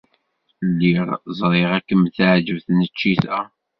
[0.69, 1.07] Lliɣ
[1.39, 3.39] ẓriɣ ad kem-teɛjeb tneččit-a.